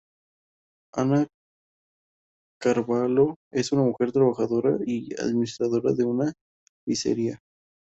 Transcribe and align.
Ana 0.95 1.27
Carvalho 2.59 3.37
es 3.51 3.71
una 3.71 3.83
mujer 3.83 4.11
trabajadora 4.11 4.79
y 4.87 5.09
que 5.09 5.21
administra 5.21 5.67
una 5.67 6.33
pizzería. 6.83 7.39